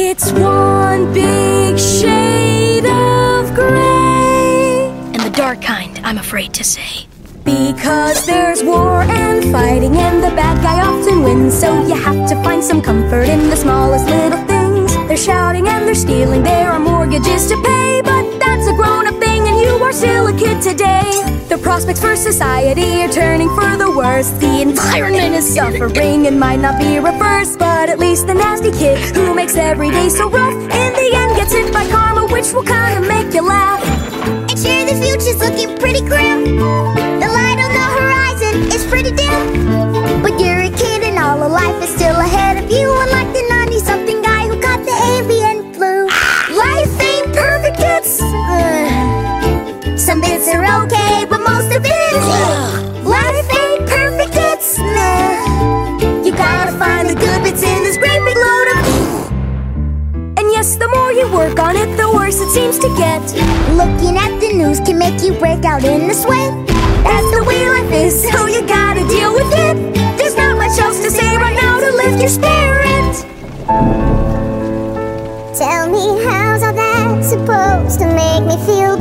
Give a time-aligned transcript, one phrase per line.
[0.00, 4.86] It's one big shade of gray.
[5.12, 7.08] And the dark kind, I'm afraid to say.
[7.42, 11.58] Because there's war and fighting, and the bad guy often wins.
[11.58, 14.94] So you have to find some comfort in the smallest little things.
[15.08, 18.00] They're shouting and they're stealing, there are mortgages to pay.
[18.04, 21.10] But that's a grown up thing, and you are still a kid today.
[21.48, 23.67] The prospects for society are turning for
[23.98, 24.38] the.
[24.38, 27.58] The environment is suffering and might not be reversed.
[27.58, 31.36] But at least the nasty kid who makes every day so rough, in the end
[31.36, 33.82] gets hit by karma, which will kinda make you laugh.
[34.50, 36.56] And sure, the future's looking pretty grim.
[37.20, 37.28] The
[61.08, 63.22] more you work on it, the worse it seems to get.
[63.76, 66.52] Looking at the news can make you break out in a sweat.
[67.04, 69.76] That's the way life is, so you gotta deal with it.
[70.18, 73.14] There's not much else to say right now to lift your spirit.
[75.56, 78.97] Tell me how's all that supposed to make me feel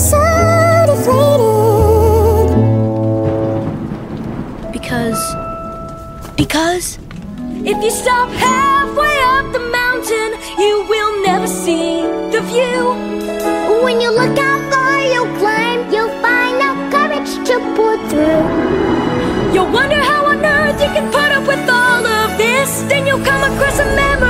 [0.00, 0.18] so
[0.88, 2.48] deflated.
[4.72, 5.22] Because.
[6.36, 6.98] Because.
[7.62, 12.00] If you stop halfway up the mountain, you will never see
[12.32, 12.80] the view.
[13.84, 18.44] When you look how far you'll climb, you'll find no courage to pull through.
[19.52, 22.82] You'll wonder how on earth you can put up with all of this.
[22.88, 24.29] Then you'll come across a man